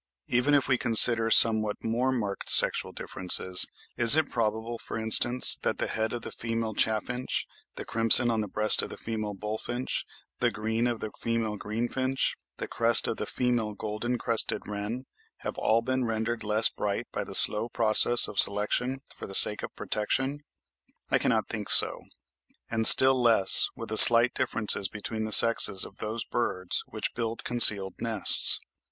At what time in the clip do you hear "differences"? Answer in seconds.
2.91-3.67, 24.33-24.87